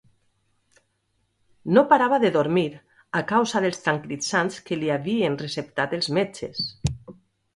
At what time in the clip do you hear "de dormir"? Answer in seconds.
2.23-2.63